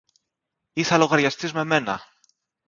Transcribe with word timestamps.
ή 0.73 0.83
θα 0.83 0.97
λογαριαστείς 0.97 1.53
με 1.53 1.63
μένα. 1.63 2.01